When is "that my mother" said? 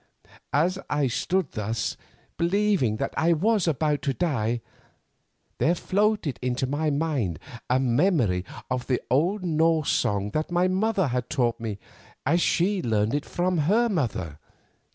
10.31-11.09